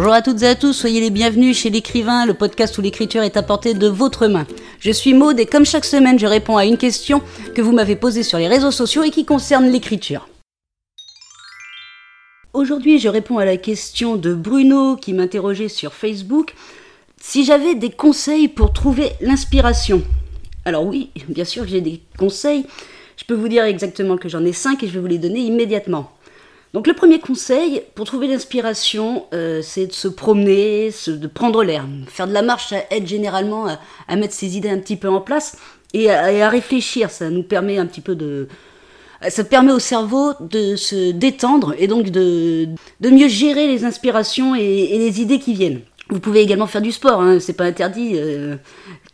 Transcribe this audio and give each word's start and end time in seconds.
Bonjour 0.00 0.12
à 0.12 0.22
toutes 0.22 0.44
et 0.44 0.46
à 0.46 0.54
tous, 0.54 0.74
soyez 0.74 1.00
les 1.00 1.10
bienvenus 1.10 1.58
chez 1.58 1.70
l'écrivain, 1.70 2.24
le 2.24 2.32
podcast 2.32 2.78
où 2.78 2.80
l'écriture 2.80 3.24
est 3.24 3.36
apportée 3.36 3.74
de 3.74 3.88
votre 3.88 4.28
main. 4.28 4.46
Je 4.78 4.92
suis 4.92 5.12
Maude 5.12 5.40
et 5.40 5.44
comme 5.44 5.66
chaque 5.66 5.84
semaine, 5.84 6.20
je 6.20 6.26
réponds 6.28 6.56
à 6.56 6.66
une 6.66 6.76
question 6.76 7.20
que 7.56 7.62
vous 7.62 7.72
m'avez 7.72 7.96
posée 7.96 8.22
sur 8.22 8.38
les 8.38 8.46
réseaux 8.46 8.70
sociaux 8.70 9.02
et 9.02 9.10
qui 9.10 9.24
concerne 9.24 9.66
l'écriture. 9.66 10.28
Aujourd'hui, 12.52 13.00
je 13.00 13.08
réponds 13.08 13.38
à 13.38 13.44
la 13.44 13.56
question 13.56 14.14
de 14.14 14.34
Bruno 14.34 14.94
qui 14.94 15.14
m'interrogeait 15.14 15.66
sur 15.66 15.92
Facebook. 15.92 16.54
Si 17.20 17.44
j'avais 17.44 17.74
des 17.74 17.90
conseils 17.90 18.46
pour 18.46 18.72
trouver 18.72 19.10
l'inspiration. 19.20 20.04
Alors 20.64 20.86
oui, 20.86 21.10
bien 21.28 21.44
sûr 21.44 21.64
que 21.64 21.70
j'ai 21.70 21.80
des 21.80 22.02
conseils. 22.16 22.66
Je 23.16 23.24
peux 23.24 23.34
vous 23.34 23.48
dire 23.48 23.64
exactement 23.64 24.16
que 24.16 24.28
j'en 24.28 24.44
ai 24.44 24.52
cinq 24.52 24.84
et 24.84 24.86
je 24.86 24.92
vais 24.92 25.00
vous 25.00 25.06
les 25.08 25.18
donner 25.18 25.40
immédiatement. 25.40 26.12
Donc 26.74 26.86
le 26.86 26.92
premier 26.92 27.18
conseil 27.18 27.82
pour 27.94 28.04
trouver 28.04 28.26
l'inspiration, 28.26 29.24
euh, 29.32 29.62
c'est 29.62 29.86
de 29.86 29.92
se 29.92 30.08
promener, 30.08 30.90
de 31.06 31.26
prendre 31.26 31.64
l'air. 31.64 31.86
Faire 32.06 32.26
de 32.26 32.32
la 32.32 32.42
marche, 32.42 32.68
ça 32.68 32.76
aide 32.90 33.06
généralement 33.06 33.66
à, 34.08 34.16
mettre 34.16 34.34
ses 34.34 34.56
idées 34.56 34.68
un 34.68 34.78
petit 34.78 34.96
peu 34.96 35.08
en 35.08 35.20
place 35.20 35.56
et 35.94 36.10
à, 36.10 36.48
réfléchir. 36.48 37.10
Ça 37.10 37.30
nous 37.30 37.42
permet 37.42 37.78
un 37.78 37.86
petit 37.86 38.02
peu 38.02 38.14
de... 38.14 38.48
Ça 39.28 39.42
permet 39.42 39.72
au 39.72 39.80
cerveau 39.80 40.34
de 40.40 40.76
se 40.76 41.10
détendre 41.10 41.74
et 41.78 41.88
donc 41.88 42.10
de, 42.10 42.68
mieux 43.00 43.28
gérer 43.28 43.66
les 43.66 43.84
inspirations 43.84 44.54
et, 44.54 44.98
les 44.98 45.20
idées 45.20 45.40
qui 45.40 45.54
viennent. 45.54 45.80
Vous 46.10 46.20
pouvez 46.20 46.40
également 46.40 46.66
faire 46.66 46.82
du 46.82 46.92
sport, 46.92 47.20
hein, 47.20 47.40
c'est 47.40 47.54
pas 47.54 47.64
interdit. 47.64 48.12
Euh, 48.14 48.56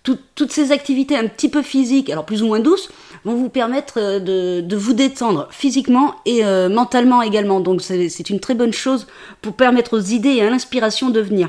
toutes 0.03 0.53
ces 0.53 0.71
activités 0.71 1.17
un 1.17 1.27
petit 1.27 1.49
peu 1.49 1.63
physiques, 1.63 2.11
alors 2.11 2.27
plus 2.27 2.43
ou 2.43 2.49
moins 2.49 2.61
douces, 2.61 2.91
vont 3.25 3.35
vous 3.35 3.49
permettre 3.49 3.95
euh, 3.99 4.63
de, 4.63 4.77
vous 4.77 4.93
détendre 4.93 5.49
physiquement 5.51 6.17
et 6.27 6.45
euh, 6.45 6.69
mentalement 6.69 7.23
également. 7.23 7.61
Donc 7.61 7.83
c'est 7.83 8.31
une 8.31 8.41
très 8.41 8.55
bonne 8.55 8.73
chose 8.73 9.07
pour 9.43 9.55
permettre 9.55 9.97
aux 9.97 10.03
idées 10.03 10.35
et 10.35 10.43
à 10.43 10.51
l'inspiration 10.51 11.11
de 11.11 11.21
venir. 11.21 11.49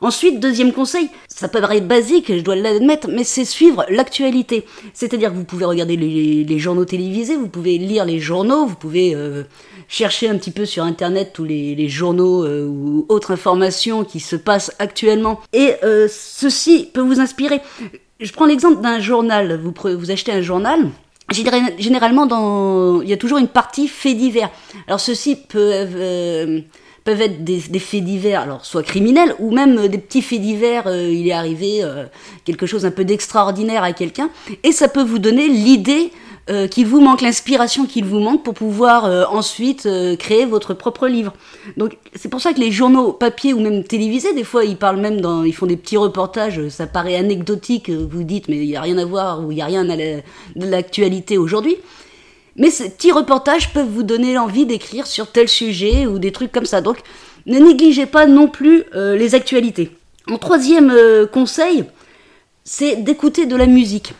Ensuite, 0.00 0.38
deuxième 0.40 0.72
conseil, 0.72 1.08
ça 1.28 1.48
paraît 1.48 1.80
basique, 1.80 2.26
je 2.28 2.40
dois 2.40 2.56
l'admettre, 2.56 3.08
mais 3.08 3.24
c'est 3.24 3.44
suivre 3.44 3.86
l'actualité. 3.88 4.66
C'est-à-dire 4.92 5.30
que 5.30 5.36
vous 5.36 5.44
pouvez 5.44 5.64
regarder 5.64 5.96
les, 5.96 6.58
journaux 6.58 6.84
télévisés, 6.84 7.36
vous 7.36 7.48
pouvez 7.48 7.78
lire 7.78 8.04
les 8.04 8.18
journaux, 8.18 8.66
vous 8.66 8.74
pouvez 8.74 9.14
euh, 9.14 9.44
chercher 9.88 10.28
un 10.28 10.36
petit 10.36 10.50
peu 10.50 10.66
sur 10.66 10.84
Internet 10.84 11.30
tous 11.32 11.44
les, 11.44 11.88
journaux 11.88 12.44
ou 12.46 13.06
autres 13.08 13.30
informations 13.30 14.04
qui 14.04 14.20
se 14.20 14.36
passent 14.36 14.72
actuellement. 14.78 15.40
Et 15.54 15.74
ceci 16.08 16.90
peut 16.92 17.00
vous 17.00 17.20
inspirer 17.20 17.60
je 18.20 18.32
prends 18.32 18.46
l'exemple 18.46 18.80
d'un 18.80 19.00
journal. 19.00 19.60
Vous, 19.60 20.10
achetez 20.10 20.32
un 20.32 20.42
journal. 20.42 20.90
Généralement, 21.78 23.00
il 23.02 23.08
y 23.08 23.12
a 23.12 23.16
toujours 23.16 23.38
une 23.38 23.48
partie 23.48 23.88
faits 23.88 24.16
divers. 24.16 24.50
Alors, 24.86 25.00
ceux-ci 25.00 25.36
peuvent, 25.36 25.96
euh, 25.96 26.60
être 27.06 27.44
des, 27.44 27.60
faits 27.78 28.04
divers, 28.04 28.42
alors 28.42 28.64
soit 28.64 28.82
criminels, 28.82 29.34
ou 29.38 29.50
même 29.50 29.88
des 29.88 29.98
petits 29.98 30.22
faits 30.22 30.40
divers. 30.40 30.86
Euh, 30.86 31.10
il 31.10 31.26
est 31.26 31.32
arrivé 31.32 31.82
euh, 31.82 32.04
quelque 32.44 32.66
chose 32.66 32.84
un 32.86 32.90
peu 32.90 33.04
d'extraordinaire 33.04 33.82
à 33.82 33.92
quelqu'un. 33.92 34.30
Et 34.62 34.72
ça 34.72 34.88
peut 34.88 35.02
vous 35.02 35.18
donner 35.18 35.48
l'idée 35.48 36.12
euh, 36.50 36.68
qu'il 36.68 36.86
vous 36.86 37.00
manque, 37.00 37.22
l'inspiration 37.22 37.86
qu'il 37.86 38.04
vous 38.04 38.18
manque 38.18 38.44
pour 38.44 38.52
pouvoir 38.52 39.06
euh, 39.06 39.24
ensuite 39.30 39.86
euh, 39.86 40.14
créer 40.14 40.44
votre 40.44 40.74
propre 40.74 41.08
livre. 41.08 41.32
Donc 41.78 41.96
c'est 42.14 42.28
pour 42.28 42.42
ça 42.42 42.52
que 42.52 42.60
les 42.60 42.70
journaux 42.70 43.14
papier 43.14 43.54
ou 43.54 43.60
même 43.60 43.82
télévisés, 43.82 44.34
des 44.34 44.44
fois 44.44 44.66
ils 44.66 44.76
parlent 44.76 45.00
même 45.00 45.22
dans, 45.22 45.44
ils 45.44 45.54
font 45.54 45.64
des 45.64 45.78
petits 45.78 45.96
reportages, 45.96 46.68
ça 46.68 46.86
paraît 46.86 47.16
anecdotique, 47.16 47.88
vous 47.88 48.24
dites 48.24 48.48
mais 48.48 48.58
il 48.58 48.66
n'y 48.66 48.76
a 48.76 48.82
rien 48.82 48.98
à 48.98 49.06
voir 49.06 49.42
ou 49.42 49.52
il 49.52 49.54
n'y 49.54 49.62
a 49.62 49.64
rien 49.64 49.88
à 49.88 49.96
de 49.96 50.22
l'actualité 50.56 51.38
aujourd'hui. 51.38 51.76
Mais 52.56 52.68
ces 52.68 52.90
petits 52.90 53.10
reportages 53.10 53.72
peuvent 53.72 53.88
vous 53.88 54.02
donner 54.02 54.34
l'envie 54.34 54.66
d'écrire 54.66 55.06
sur 55.06 55.32
tel 55.32 55.48
sujet 55.48 56.06
ou 56.06 56.18
des 56.18 56.30
trucs 56.30 56.52
comme 56.52 56.66
ça. 56.66 56.82
Donc 56.82 56.98
ne 57.46 57.58
négligez 57.58 58.04
pas 58.04 58.26
non 58.26 58.48
plus 58.48 58.84
les 58.92 59.34
actualités. 59.34 59.90
Mon 60.26 60.36
troisième 60.36 60.94
conseil, 61.32 61.84
c'est 62.64 62.96
d'écouter 62.96 63.46
de 63.46 63.56
la 63.56 63.66
musique. 63.66 64.12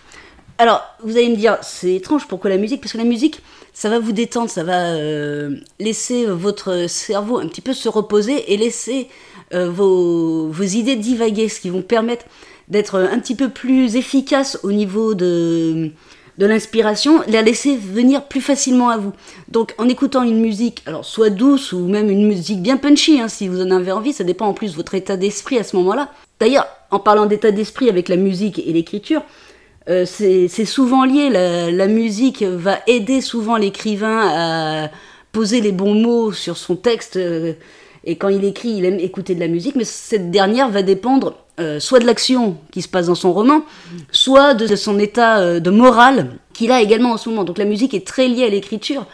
Alors, 0.58 0.82
vous 1.02 1.16
allez 1.16 1.30
me 1.30 1.36
dire, 1.36 1.58
c'est 1.62 1.94
étrange, 1.94 2.28
pourquoi 2.28 2.48
la 2.48 2.58
musique? 2.58 2.80
Parce 2.80 2.92
que 2.92 2.98
la 2.98 3.04
musique, 3.04 3.40
ça 3.72 3.90
va 3.90 3.98
vous 3.98 4.12
détendre, 4.12 4.48
ça 4.48 4.62
va 4.62 4.92
euh, 4.92 5.56
laisser 5.80 6.26
votre 6.26 6.88
cerveau 6.88 7.38
un 7.38 7.48
petit 7.48 7.60
peu 7.60 7.72
se 7.72 7.88
reposer 7.88 8.52
et 8.52 8.56
laisser 8.56 9.08
euh, 9.52 9.68
vos, 9.68 10.52
idées 10.62 10.94
divaguer, 10.94 11.48
ce 11.48 11.60
qui 11.60 11.70
vont 11.70 11.82
permettre 11.82 12.24
d'être 12.68 12.98
un 12.98 13.18
petit 13.18 13.34
peu 13.34 13.48
plus 13.48 13.96
efficace 13.96 14.58
au 14.62 14.70
niveau 14.70 15.14
de, 15.14 15.90
l'inspiration, 16.38 17.20
la 17.26 17.42
laisser 17.42 17.76
venir 17.76 18.24
plus 18.24 18.40
facilement 18.40 18.90
à 18.90 18.96
vous. 18.96 19.12
Donc 19.48 19.74
en 19.76 19.88
écoutant 19.88 20.22
une 20.22 20.40
musique, 20.40 20.82
alors 20.86 21.04
soit 21.04 21.30
douce 21.30 21.72
ou 21.72 21.86
même 21.86 22.10
une 22.10 22.26
musique 22.26 22.62
bien 22.62 22.76
punchy, 22.76 23.20
hein, 23.20 23.28
si 23.28 23.48
vous 23.48 23.60
en 23.60 23.70
avez 23.72 23.92
envie, 23.92 24.12
ça 24.12 24.24
dépend 24.24 24.46
en 24.46 24.54
plus 24.54 24.72
de 24.72 24.76
votre 24.76 24.94
état 24.94 25.16
d'esprit 25.16 25.58
à 25.58 25.64
ce 25.64 25.74
moment-là. 25.76 26.10
D'ailleurs, 26.38 26.66
en 26.90 27.00
parlant 27.00 27.26
d'état 27.26 27.50
d'esprit 27.50 27.88
avec 27.88 28.08
la 28.08 28.16
musique 28.16 28.60
et 28.60 28.72
l'écriture, 28.72 29.22
euh, 29.88 30.06
c'est 30.06 30.64
souvent 30.64 31.04
lié. 31.04 31.28
La, 31.30 31.86
musique 31.86 32.42
va 32.42 32.78
aider 32.86 33.20
souvent 33.20 33.56
l'écrivain 33.56 34.20
à 34.22 34.90
poser 35.32 35.60
les 35.60 35.72
bons 35.72 35.94
mots 35.94 36.32
sur 36.32 36.56
son 36.56 36.76
texte. 36.76 37.16
Euh, 37.16 37.54
et 38.04 38.16
quand 38.16 38.28
il 38.28 38.44
écrit, 38.44 38.70
il 38.70 38.84
aime 38.84 38.98
écouter 38.98 39.34
de 39.34 39.40
la 39.40 39.48
musique, 39.48 39.76
mais 39.76 39.84
cette 39.84 40.30
dernière 40.30 40.68
va 40.68 40.82
dépendre 40.82 41.34
euh, 41.60 41.80
soit 41.80 42.00
de 42.00 42.06
l'action 42.06 42.58
qui 42.70 42.82
se 42.82 42.88
passe 42.88 43.06
dans 43.06 43.14
son 43.14 43.32
roman, 43.32 43.62
soit 44.10 44.54
de 44.54 44.74
son 44.76 44.98
état 44.98 45.60
de 45.60 45.70
morale 45.70 46.38
qu'il 46.52 46.70
a 46.70 46.80
également 46.80 47.12
en 47.12 47.16
ce 47.16 47.28
moment. 47.28 47.44
Donc 47.44 47.58
la 47.58 47.64
musique 47.64 47.94
est 47.94 48.06
très 48.06 48.28
liée 48.28 48.44
à 48.44 48.48
l'écriture. 48.48 49.06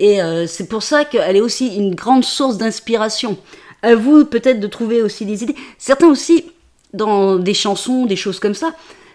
Et 0.00 0.18
c'est 0.48 0.68
pour 0.68 0.82
ça 0.82 1.04
qu'elle 1.04 1.36
est 1.36 1.40
aussi 1.40 1.76
une 1.76 1.94
grande 1.94 2.24
source 2.24 2.58
d'inspiration. 2.58 3.38
À 3.82 3.94
vous 3.94 4.24
peut-être 4.24 4.58
de 4.58 4.66
trouver 4.66 5.02
aussi 5.02 5.24
des 5.24 5.44
idées. 5.44 5.54
Certains 5.78 6.08
aussi, 6.08 6.46
dans 6.92 7.36
des 7.36 7.54
chansons, 7.54 8.04
des 8.04 8.16
choses 8.16 8.40
comme 8.40 8.54
ça, 8.54 8.74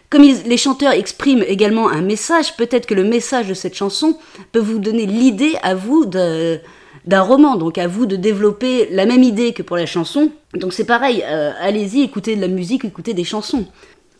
comme 0.10 0.24
les 0.24 0.58
chanteurs 0.58 0.94
expriment 0.94 1.44
également 1.48 1.90
un 1.90 2.02
message, 2.02 2.56
peut-être 2.58 2.88
que 2.88 2.96
le 2.96 3.04
message 3.04 3.48
de 3.48 3.54
cette 3.54 3.76
chanson 3.76 4.18
peut 4.52 4.60
vous 4.60 4.80
donner 4.80 5.06
l'idée 5.06 5.56
à 5.62 5.76
vous 5.76 6.06
d'un 6.06 7.22
roman, 7.22 7.56
donc 7.58 7.78
à 7.78 7.88
vous 7.88 8.08
de 8.08 8.16
développer 8.16 8.88
la 8.92 9.06
même 9.06 9.22
idée 9.22 9.54
que 9.54 9.62
pour 9.62 9.78
la 9.78 9.86
chanson. 9.86 10.32
Donc 10.56 10.74
c'est 10.74 10.86
pareil, 10.86 11.24
euh, 11.28 11.52
allez-y, 11.60 12.02
écoutez 12.02 12.36
de 12.36 12.42
la 12.42 12.48
musique, 12.48 12.86
écoutez 12.86 13.14
des 13.14 13.24
chansons. 13.24 13.66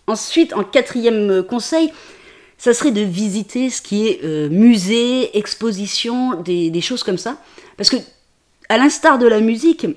Ensuite, 0.06 0.54
en 0.54 0.64
quatrième 0.64 1.44
conseil, 1.44 1.92
ça 2.60 2.74
serait 2.74 2.92
de 2.92 3.02
visiter 3.02 3.72
ce 3.72 3.82
qui 3.82 4.08
est 4.08 4.24
euh, 4.24 4.48
musée, 4.50 5.36
exposition, 5.38 6.40
des, 6.42 6.70
des, 6.70 6.82
choses 6.82 7.02
comme 7.04 7.18
ça. 7.18 7.38
Parce 7.78 7.90
que, 7.90 7.98
à 8.68 8.78
l'instar 8.78 9.18
de 9.18 9.28
la 9.28 9.40
musique, 9.40 9.88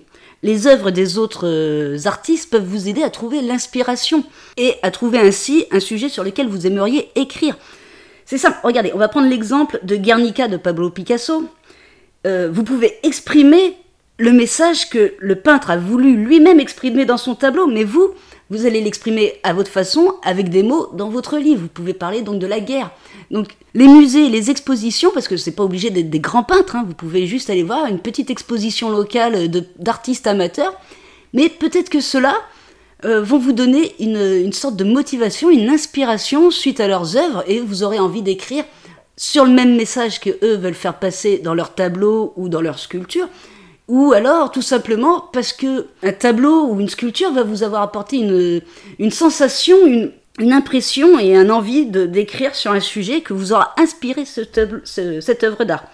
les 0.43 0.67
œuvres 0.67 0.91
des 0.91 1.19
autres 1.19 1.47
euh, 1.47 1.99
artistes 2.05 2.51
peuvent 2.51 2.65
vous 2.65 2.89
aider 2.89 3.03
à 3.03 3.11
trouver 3.11 3.41
l'inspiration 3.43 4.25
et 4.57 4.75
à 4.83 4.91
trouver 4.91 5.19
ainsi 5.19 5.67
un 5.71 5.81
sujet 5.81 6.09
sur 6.09 6.25
lequel 6.25 6.49
vous 6.49 6.67
aimeriez 6.67 7.11
écrire. 7.15 7.57
C'est 8.25 8.39
simple, 8.39 8.59
regardez, 8.63 8.93
on 8.95 8.99
va 8.99 9.09
prendre 9.09 9.29
l'exemple 9.29 9.79
de 9.83 9.97
Guernica 9.97 10.49
de 10.49 10.57
Pablo 10.57 10.91
Picasso. 10.91 11.49
Euh, 12.27 12.49
vous 12.53 12.65
pouvez 12.65 12.99
exprimer 13.03 13.77
le 14.19 14.33
message 14.33 14.89
que 14.91 15.15
le 15.19 15.37
peintre 15.37 15.71
a 15.71 15.77
voulu 15.77 16.17
lui-même 16.17 16.61
exprimer 16.61 17.05
dans 17.05 17.17
son 17.17 17.35
tableau, 17.35 17.67
mais 17.67 17.85
vous, 17.85 18.11
vous 18.53 18.67
allez 18.67 18.83
l'exprimer 18.83 19.41
à 19.45 19.55
votre 19.55 19.71
façon, 19.71 20.15
avec 20.23 20.51
des 20.51 20.63
mots 20.63 20.91
dans 20.93 21.09
votre 21.09 21.39
livre. 21.39 21.63
Vous 21.63 21.69
pouvez 21.69 21.95
parler 21.95 22.21
donc 22.21 22.39
de 22.39 22.47
la 22.47 22.61
guerre. 22.61 22.91
Donc 23.31 23.49
les 23.73 23.89
musées, 23.89 24.29
les 24.29 24.51
expositions, 24.51 25.11
parce 25.15 25.27
que 25.27 25.39
c'est 25.39 25.53
pas 25.53 25.63
obligé 25.63 25.89
d'être 25.89 26.11
des 26.11 26.21
grands 26.21 26.43
peintres, 26.43 26.77
hein, 26.77 26.85
vous 26.87 26.93
pouvez 26.93 27.27
juste 27.27 27.49
aller 27.49 27.63
voir 27.63 27.87
une 27.87 27.99
petite 27.99 28.29
exposition 28.29 28.91
locale 28.91 29.51
d'artistes 29.79 30.27
amateurs, 30.27 30.79
mais 31.33 31.49
peut-être 31.49 31.89
que 31.89 32.03
ceux-là 32.03 32.35
euh, 33.07 33.23
vont 33.23 33.39
vous 33.39 33.53
donner 33.53 33.95
une, 34.01 34.21
une, 34.21 34.53
sorte 34.53 34.77
de 34.77 34.85
motivation, 34.85 35.49
une 35.49 35.71
inspiration 35.71 36.51
suite 36.51 36.79
à 36.79 36.89
leurs 36.89 37.17
œuvres, 37.17 37.43
et 37.47 37.59
vous 37.59 37.83
aurez 37.83 37.99
envie 37.99 38.21
d'écrire 38.21 38.65
sur 39.17 39.47
le 39.47 39.51
même 39.51 39.77
message 39.77 40.21
que 40.21 40.31
eux 40.45 40.57
veulent 40.57 40.75
faire 40.75 40.99
passer 40.99 41.39
dans 41.39 41.55
leur 41.55 41.75
tableau 41.75 42.35
ou 42.37 42.51
dans 42.51 42.61
leur 42.61 42.79
sculpture, 42.79 43.29
ou 43.89 44.13
alors 44.13 44.51
tout 44.51 44.63
simplement 44.63 45.29
parce 45.33 45.53
que 45.53 45.87
un 46.03 46.13
tableau 46.13 46.67
ou 46.67 46.81
une 46.81 46.89
sculpture 46.89 47.33
va 47.33 47.43
vous 47.43 47.63
avoir 47.63 47.83
apporté 47.83 48.17
une, 48.99 49.11
sensation, 49.11 49.77
une, 49.87 50.13
impression 50.53 51.19
et 51.19 51.37
un 51.37 51.51
envie 51.51 51.87
de 51.87 52.07
d'écrire 52.07 52.55
sur 52.55 52.73
un 52.73 52.81
sujet 52.81 53.21
que 53.21 53.33
vous 53.33 53.53
aura 53.53 53.75
inspiré 53.79 54.25
ce 54.25 55.21
cette 55.21 55.45
œuvre 55.45 55.65
d'art. 55.65 55.85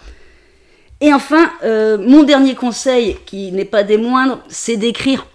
Et 1.00 1.12
enfin, 1.12 1.50
euh, 1.62 1.96
mon 1.98 2.24
dernier 2.24 2.54
conseil, 2.54 3.16
qui 3.24 3.52
n'est 3.52 3.64
pas 3.64 3.84
des 3.84 3.98
moindres, 3.98 4.40
c'est 4.48 4.76
d'écrire. 4.76 5.26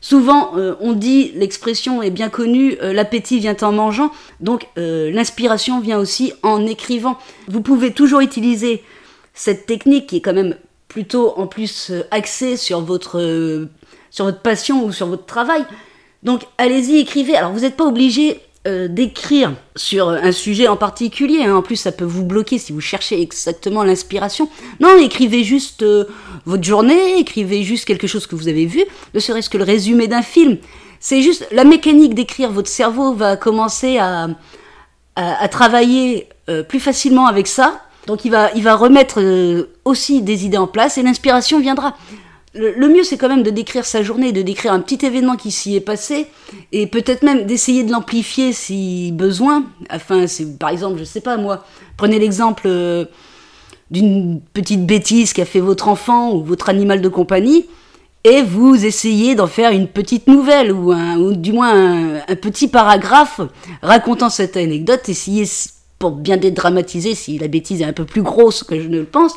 Souvent, 0.00 0.56
euh, 0.56 0.74
on 0.80 0.94
dit, 0.94 1.30
l'expression 1.36 2.02
est 2.02 2.10
bien 2.10 2.28
connue, 2.28 2.76
euh, 2.82 2.92
l'appétit 2.92 3.38
vient 3.38 3.56
en 3.62 3.70
mangeant, 3.70 4.10
donc 4.40 4.66
l'inspiration 4.76 5.80
vient 5.80 5.98
aussi 5.98 6.32
en 6.42 6.66
écrivant. 6.66 7.18
Vous 7.46 7.60
pouvez 7.60 7.92
toujours 7.92 8.20
utiliser 8.20 8.82
cette 9.32 9.66
technique 9.66 10.08
qui 10.08 10.16
est 10.16 10.20
quand 10.20 10.34
même 10.34 10.56
plutôt 10.92 11.32
en 11.38 11.46
plus 11.46 11.90
euh, 11.90 12.02
axé 12.10 12.58
sur 12.58 12.82
votre, 12.82 13.18
euh, 13.18 13.70
sur 14.10 14.26
votre 14.26 14.40
passion 14.40 14.84
ou 14.84 14.92
sur 14.92 15.06
votre 15.06 15.24
travail. 15.24 15.64
Donc 16.22 16.42
allez-y, 16.58 16.98
écrivez. 16.98 17.34
Alors 17.34 17.50
vous 17.52 17.60
n'êtes 17.60 17.78
pas 17.78 17.86
obligé 17.86 18.40
euh, 18.66 18.88
d'écrire 18.88 19.54
sur 19.74 20.10
un 20.10 20.32
sujet 20.32 20.68
en 20.68 20.76
particulier. 20.76 21.44
Hein. 21.44 21.56
En 21.56 21.62
plus, 21.62 21.76
ça 21.76 21.92
peut 21.92 22.04
vous 22.04 22.24
bloquer 22.24 22.58
si 22.58 22.72
vous 22.72 22.82
cherchez 22.82 23.22
exactement 23.22 23.84
l'inspiration. 23.84 24.50
Non, 24.80 24.98
écrivez 24.98 25.44
juste 25.44 25.82
votre 26.44 26.62
journée, 26.62 27.18
écrivez 27.18 27.62
juste 27.62 27.86
quelque 27.86 28.06
chose 28.06 28.26
que 28.26 28.36
vous 28.36 28.48
avez 28.48 28.66
vu, 28.66 28.84
ne 29.14 29.18
serait-ce 29.18 29.48
que 29.48 29.58
le 29.58 29.64
résumé 29.64 30.08
d'un 30.08 30.22
film. 30.22 30.58
C'est 31.00 31.22
juste 31.22 31.48
la 31.52 31.64
mécanique 31.64 32.14
d'écrire. 32.14 32.52
Votre 32.52 32.68
cerveau 32.68 33.14
va 33.14 33.36
commencer 33.36 33.96
à, 33.96 34.28
à, 35.16 35.48
travailler 35.48 36.28
plus 36.68 36.78
facilement 36.78 37.26
avec 37.26 37.48
ça. 37.48 37.80
Donc 38.06 38.24
il 38.24 38.30
va, 38.30 38.74
remettre 38.74 39.22
aussi 39.84 40.22
des 40.22 40.44
idées 40.44 40.56
en 40.56 40.66
place 40.66 40.98
et 40.98 41.02
l'inspiration 41.02 41.60
viendra 41.60 41.94
le, 42.54 42.88
mieux, 42.88 43.02
c'est 43.02 43.16
quand 43.16 43.28
même 43.28 43.42
de 43.42 43.50
décrire 43.50 43.86
sa 43.86 44.02
journée, 44.02 44.32
de 44.32 44.42
décrire 44.42 44.72
un 44.72 44.80
petit 44.80 45.06
événement 45.06 45.36
qui 45.36 45.50
s'y 45.50 45.74
est 45.74 45.80
passé, 45.80 46.26
et 46.70 46.86
peut-être 46.86 47.22
même 47.22 47.46
d'essayer 47.46 47.82
de 47.82 47.90
l'amplifier 47.90 48.52
si 48.52 49.10
besoin. 49.12 49.64
C'est 50.26 50.58
par 50.58 50.68
exemple, 50.68 50.98
je 50.98 51.04
sais 51.04 51.22
pas 51.22 51.36
moi, 51.38 51.64
prenez 51.96 52.18
l'exemple 52.18 52.64
euh, 52.66 53.06
d'une 53.90 54.40
petite 54.52 54.84
bêtise 54.84 55.32
qu'a 55.32 55.46
fait 55.46 55.60
votre 55.60 55.88
enfant 55.88 56.32
ou 56.34 56.44
votre 56.44 56.68
animal 56.68 57.00
de 57.00 57.08
compagnie, 57.08 57.66
et 58.24 58.42
vous 58.42 58.84
essayez 58.84 59.34
d'en 59.34 59.46
faire 59.46 59.72
une 59.72 59.88
petite 59.88 60.28
nouvelle 60.28 60.72
ou, 60.72 61.32
du 61.32 61.52
moins 61.52 61.72
un, 61.72 62.16
un, 62.28 62.36
petit 62.36 62.68
paragraphe 62.68 63.40
racontant 63.82 64.30
cette 64.30 64.56
anecdote. 64.56 65.08
Essayez 65.08 65.44
pour 66.02 66.10
bien 66.10 66.36
dédramatiser, 66.36 67.14
si 67.14 67.38
la 67.38 67.46
bêtise 67.46 67.80
est 67.80 67.84
un 67.84 67.92
peu 67.92 68.04
plus 68.04 68.22
grosse 68.22 68.64
que 68.64 68.80
je 68.80 68.88
ne 68.88 68.98
le 68.98 69.04
pense, 69.04 69.34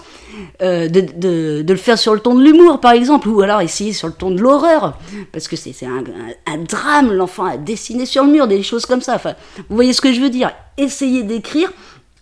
euh, 0.63 0.87
de, 0.89 1.63
le 1.63 1.75
faire 1.75 1.99
sur 1.99 2.15
le 2.15 2.19
ton 2.19 2.33
de 2.33 2.43
l'humour, 2.43 2.79
par 2.79 2.93
exemple, 2.93 3.29
ou 3.29 3.39
alors 3.41 3.61
essayer 3.61 3.93
sur 3.93 4.07
le 4.07 4.15
ton 4.15 4.31
de 4.31 4.41
l'horreur, 4.41 4.97
parce 5.31 5.47
que 5.47 5.55
c'est 5.55 5.75
un, 5.85 6.57
drame, 6.57 7.13
l'enfant 7.13 7.45
a 7.45 7.57
dessiné 7.57 8.07
sur 8.07 8.23
le 8.23 8.31
mur, 8.31 8.47
des 8.47 8.63
choses 8.63 8.87
comme 8.87 9.01
ça. 9.01 9.13
Enfin, 9.13 9.35
vous 9.69 9.75
voyez 9.75 9.93
ce 9.93 10.01
que 10.01 10.11
je 10.11 10.19
veux 10.19 10.31
dire? 10.31 10.49
Essayez 10.79 11.21
d'écrire, 11.21 11.71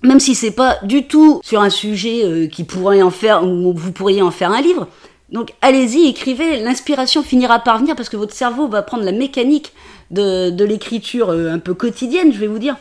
même 0.01 0.19
si 0.19 0.35
c'est 0.35 0.51
pas 0.51 0.77
du 0.83 1.07
tout 1.07 1.39
sur 1.41 1.61
un 1.61 1.69
sujet 1.69 2.25
euh, 2.25 2.47
qui 2.47 2.65
pourrait 2.65 3.01
en 3.01 3.11
faire, 3.11 3.45
ou 3.45 3.73
vous 3.73 3.93
pourriez 3.93 4.21
en 4.21 4.31
faire 4.31 4.51
un 4.51 4.59
livre. 4.59 4.89
Donc 5.31 5.53
allez-y, 5.61 6.09
écrivez, 6.09 6.59
l'inspiration 6.59 7.23
finira 7.23 7.59
par 7.59 7.79
venir 7.79 7.95
parce 7.95 8.09
que 8.09 8.17
votre 8.17 8.33
cerveau 8.33 8.67
va 8.67 8.81
prendre 8.81 9.05
la 9.05 9.13
mécanique 9.13 9.71
de, 10.11 10.49
de 10.49 10.65
l'écriture 10.65 11.29
euh, 11.29 11.49
un 11.49 11.59
peu 11.59 11.73
quotidienne, 11.73 12.33
je 12.33 12.39
vais 12.39 12.47
vous 12.47 12.59
dire 12.59 12.75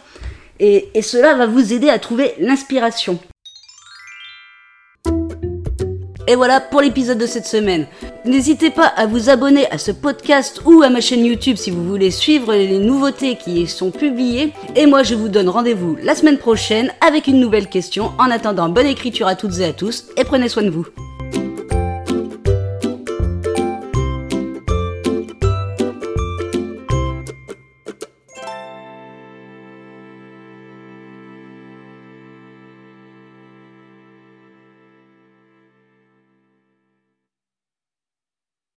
et, 0.61 0.89
cela 1.03 1.35
va 1.35 1.47
vous 1.47 1.73
aider 1.73 1.89
à 1.89 1.99
trouver 1.99 2.35
l'inspiration. 2.39 3.19
Et 6.29 6.37
voilà 6.37 6.61
pour 6.61 6.81
l'épisode 6.81 7.19
de 7.19 7.27
cette 7.27 7.47
semaine. 7.47 7.87
N'hésitez 8.25 8.71
pas 8.71 8.87
à 8.87 9.07
vous 9.07 9.29
abonner 9.29 9.69
à 9.71 9.79
ce 9.79 9.91
podcast 9.91 10.63
ou 10.65 10.83
à 10.83 10.89
ma 10.89 11.01
chaîne 11.01 11.27
YouTube 11.27 11.57
si 11.57 11.73
vous 11.73 11.85
voulez 11.85 12.13
suivre 12.13 12.55
les 12.55 12.79
nouveautés 12.79 13.37
qui 13.37 13.63
y 13.63 13.67
sont 13.67 13.91
publiées. 13.91 14.53
Et 14.77 14.87
moi 14.87 15.03
je 15.03 15.17
vous 15.17 15.29
donne 15.29 15.49
rendez-vous 15.49 15.97
la 16.01 16.15
semaine 16.15 16.39
prochaine 16.39 16.93
avec 17.07 17.27
une 17.27 17.41
nouvelle 17.41 17.69
question. 17.69 18.13
En 18.19 18.31
attendant, 18.31 18.69
bonne 18.69 18.87
écriture 18.87 19.27
à 19.27 19.35
toutes 19.35 19.59
et 19.59 19.65
à 19.65 19.73
tous 19.73 20.07
et 20.17 20.25
prenez 20.25 20.49
soin 20.49 20.63
de 20.63 20.71
vous. 20.71 20.87